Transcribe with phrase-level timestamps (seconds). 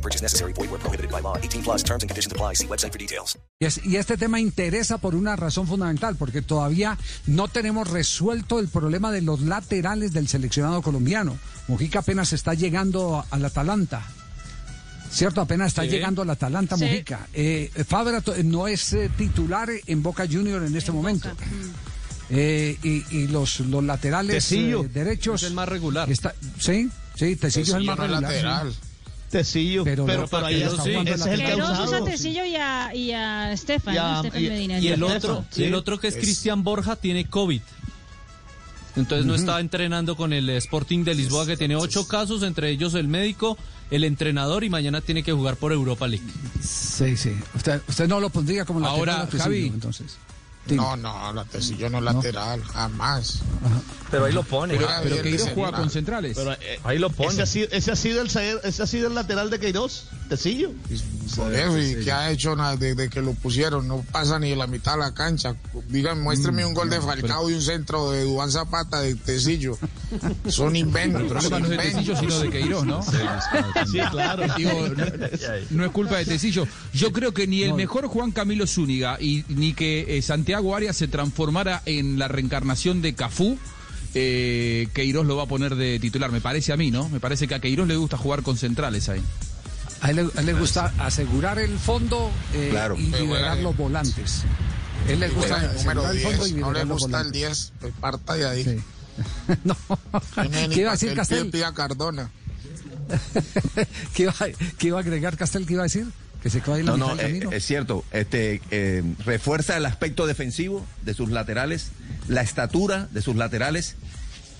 [0.00, 0.52] No purchase necessary.
[0.54, 1.36] Void where prohibited by law.
[1.36, 2.54] 18 plus terms and conditions apply.
[2.54, 3.36] See website for details.
[3.60, 8.60] Y, es- y este tema interesa por una razón fundamental, porque todavía no tenemos resuelto
[8.60, 11.36] el problema de los laterales del seleccionado colombiano.
[11.68, 14.02] Mujica apenas está llegando al Atalanta.
[15.12, 15.40] ¿Cierto?
[15.42, 17.26] Apenas está llegando al Atalanta Mujica.
[17.34, 21.28] Eh, Fabra to- no es eh, titular en Boca Junior en este momento.
[22.30, 25.42] Eh, y, y los, los laterales eh, derechos.
[25.42, 26.08] Es el más regular.
[26.10, 28.22] está- sí, sí, Tecillo es el más regular.
[28.22, 28.74] lateral.
[29.30, 29.84] Tecillo.
[29.84, 30.90] Pero Pero, pero ahí Paquero está sí.
[30.90, 31.46] es el.
[31.46, 32.04] Queiroz usa a.
[32.04, 34.16] Tecillo y a, y a Estefan, Y a- ¿no?
[34.18, 34.78] Estefan y- Medina.
[34.80, 37.60] y el otro, Y el otro que es Es- Cristian Borja tiene COVID.
[38.96, 42.94] Entonces no está entrenando con el Sporting de Lisboa que tiene ocho casos, entre ellos
[42.94, 43.56] el médico,
[43.90, 46.26] el entrenador y mañana tiene que jugar por Europa League.
[46.60, 47.32] Sí, sí.
[47.54, 48.98] Usted, usted no lo pondría como lateral.
[49.20, 49.66] Ahora, Javi.
[49.68, 50.16] entonces.
[50.66, 53.40] No, no, la Tecillo no es lateral, jamás.
[54.10, 54.76] Pero ahí lo pone.
[54.76, 56.36] Pero de Queiroz juega con centrales.
[56.36, 57.30] Pero, eh, ahí lo pone.
[57.30, 60.70] Ese ha, sido, ese, ha sido el, ese ha sido el lateral de Queiroz, Tecillo.
[61.34, 64.68] Por eso, y que ha hecho desde que lo pusieron, no pasa ni de la
[64.68, 65.56] mitad de la cancha.
[65.88, 69.76] Digan, muéstrame un gol de Falcao y un centro de Dubán Zapata de Tecillo.
[70.46, 71.22] Son inventos.
[71.22, 73.02] El problema no es de Tecillo, sino de Queiroz, ¿no?
[73.02, 74.44] Sí, claro.
[74.56, 75.04] Digo, no,
[75.70, 76.64] no es culpa de Tecillo.
[76.94, 80.96] Yo creo que ni el mejor Juan Camilo Zúñiga y ni que eh, Santiago Arias
[80.96, 83.58] se transformara en la reencarnación de Cafú.
[84.14, 87.08] Eh, Queiroz lo va a poner de titular, me parece a mí, ¿no?
[87.08, 89.22] Me parece que a Queiroz le gusta jugar con centrales ahí.
[90.02, 92.96] A él, le- a él le gusta asegurar el fondo eh, Claro.
[92.96, 94.42] y liberar bueno, los volantes.
[95.08, 97.32] Él le gusta el número asegurar el fondo 10, y no le gusta el volantes.
[97.32, 98.64] 10, pues parta de ahí.
[98.64, 98.76] Sí.
[99.64, 99.76] no.
[100.70, 101.50] ¿Qué iba a decir Castel?
[101.50, 102.30] pida Cardona.
[104.14, 104.34] ¿Qué, iba,
[104.78, 105.66] qué iba a agregar Castel?
[105.66, 106.06] ¿Qué iba a decir?
[106.42, 108.04] Que se quedó ahí en la No, no, eh, es cierto.
[108.12, 111.90] Este eh, refuerza el aspecto defensivo de sus laterales,
[112.28, 113.96] la estatura de sus laterales.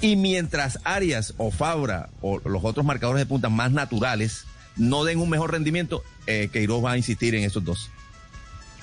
[0.00, 4.44] Y mientras Arias o Fabra o los otros marcadores de punta más naturales
[4.76, 7.90] no den un mejor rendimiento, eh, Queiroz va a insistir en esos dos.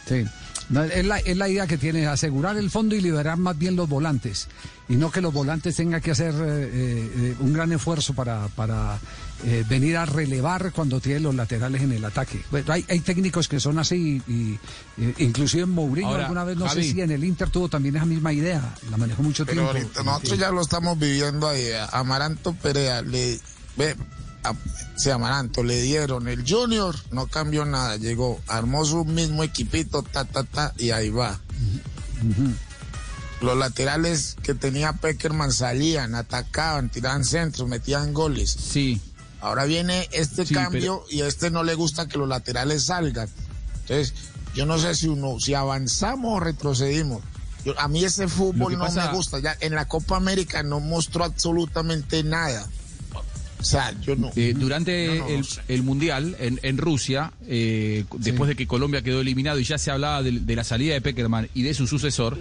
[0.07, 0.25] Sí.
[0.69, 3.75] No, es, la, es la idea que tiene, asegurar el fondo y liberar más bien
[3.75, 4.47] los volantes.
[4.87, 6.39] Y no que los volantes tengan que hacer eh,
[6.73, 8.97] eh, un gran esfuerzo para, para
[9.43, 12.41] eh, venir a relevar cuando tienen los laterales en el ataque.
[12.51, 14.57] Bueno, hay, hay técnicos que son así, y,
[14.97, 16.83] eh, inclusive Mourinho Ahora, alguna vez, no Javi.
[16.83, 19.77] sé si en el Inter tuvo también esa misma idea, la manejó mucho Pero tiempo.
[19.77, 21.65] ahorita nosotros ya lo estamos viviendo ahí.
[21.91, 23.39] Amaranto Perea le
[23.75, 23.95] ve,
[24.43, 24.53] a,
[24.97, 30.25] sí, Amaranto le dieron el Junior, no cambió nada, llegó, armó su mismo equipito, ta
[30.25, 31.39] ta ta y ahí va.
[33.41, 38.51] Los laterales que tenía Peckerman salían, atacaban, tiraban centros, metían goles.
[38.51, 39.01] Sí.
[39.39, 43.27] Ahora viene este Sí, cambio y a este no le gusta que los laterales salgan.
[43.81, 44.13] Entonces,
[44.53, 47.23] yo no sé si uno, si avanzamos o retrocedimos.
[47.65, 49.39] Yo- a mí ese fútbol no pasa- me gusta.
[49.39, 52.67] Ya en la Copa América no mostró absolutamente nada.
[53.61, 54.31] O sea, yo no.
[54.35, 59.21] Eh, durante No, no, el, Mundial en, en Rusia, eh, después de que Colombia quedó
[59.21, 62.37] eliminado y ya se hablaba de, de la salida de Peckerman y de su sucesor,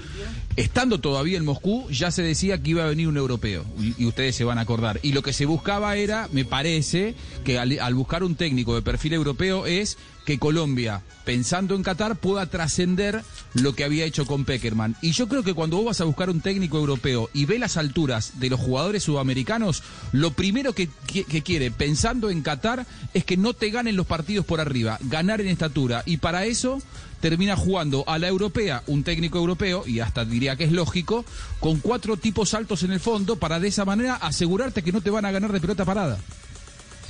[0.56, 4.06] estando todavía en Moscú, ya se decía que iba a venir un europeo, y, y
[4.06, 4.98] ustedes se van a acordar.
[5.02, 7.14] Y lo que se buscaba era, me parece,
[7.44, 12.16] que al, al buscar un técnico de perfil europeo es que Colombia, pensando en Qatar,
[12.16, 13.22] pueda trascender
[13.54, 14.96] lo que había hecho con Peckerman.
[15.02, 17.76] Y yo creo que cuando vos vas a buscar un técnico europeo y ve las
[17.76, 19.82] alturas de los jugadores sudamericanos,
[20.12, 24.06] lo primero que, que- que quiere, pensando en Qatar, es que no te ganen los
[24.06, 26.02] partidos por arriba, ganar en estatura.
[26.06, 26.80] Y para eso
[27.20, 31.24] termina jugando a la europea un técnico europeo, y hasta diría que es lógico,
[31.60, 35.10] con cuatro tipos altos en el fondo, para de esa manera asegurarte que no te
[35.10, 36.18] van a ganar de pelota parada.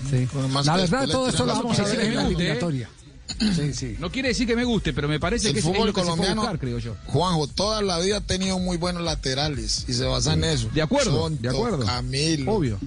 [0.09, 0.27] Sí.
[0.33, 2.27] Bueno, más La verdad, todo esto lo vamos a ver en la ¿eh?
[2.27, 2.89] eliminatoria.
[3.55, 3.97] Sí, sí.
[3.99, 5.93] No quiere decir que me guste, pero me parece El que es, es fútbol lo
[5.95, 6.95] que se puede colombiano, buscar, creo yo.
[7.07, 10.69] Juanjo, toda la vida ha tenido muy buenos laterales y se basa en eso.
[10.75, 11.87] De acuerdo, Sonto, de acuerdo.
[11.87, 12.79] Camilo, Obvio.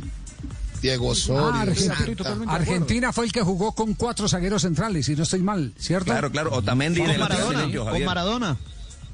[0.82, 1.94] Diego Ah, Osorio, Argentina,
[2.34, 2.50] acuerdo.
[2.50, 6.06] Argentina fue el que jugó con cuatro zagueros centrales, y no estoy mal, ¿cierto?
[6.12, 6.52] Claro, claro.
[6.54, 8.04] Otamendi Con de lateral Maradona, con.
[8.06, 8.58] Maradona.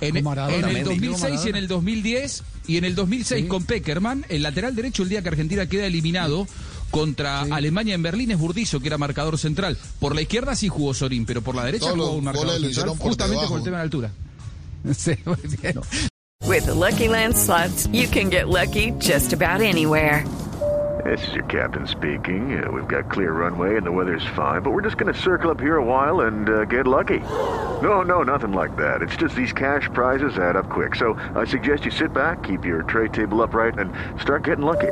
[0.02, 0.58] En, Con Maradona.
[0.58, 1.08] en el Mendy.
[1.08, 3.48] 2006 y en el 2010 y en el 2006 Sí.
[3.48, 6.48] con Peckerman, el lateral derecho el día que Argentina queda eliminado
[6.90, 9.78] contra Alemania en Berlín es Burdizo, que era marcador central.
[10.00, 12.90] Por la izquierda sí jugó Sorín, pero por la derecha Todos jugó un marcador central
[12.98, 13.50] justamente debajo.
[13.50, 14.12] por el tema de la altura.
[14.94, 15.76] Sí, muy bien.
[16.48, 20.24] With the Lucky Land slots, you can get lucky just about anywhere.
[21.06, 22.62] This is your captain speaking.
[22.62, 25.50] Uh, we've got clear runway and the weather's fine, but we're just going to circle
[25.50, 27.20] up here a while and uh, get lucky.
[27.82, 29.02] No, no, nothing like that.
[29.02, 30.96] It's just these cash prizes add up quick.
[30.96, 33.92] So I suggest you sit back, keep your tray table upright, and
[34.22, 34.92] start getting lucky.